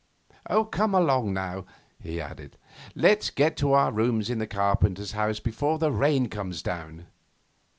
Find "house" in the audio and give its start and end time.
5.11-5.39